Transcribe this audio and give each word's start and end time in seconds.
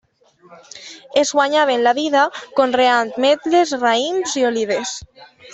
Es 1.21 1.25
guanyaven 1.39 1.83
la 1.89 1.93
vida 1.99 2.25
conreant 2.61 3.13
ametlles, 3.21 3.77
raïms 3.87 4.37
i 4.43 4.51
olives. 4.53 4.99